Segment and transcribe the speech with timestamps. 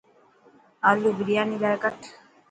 [0.91, 1.99] آلو برياني لاءِ ڪٽ.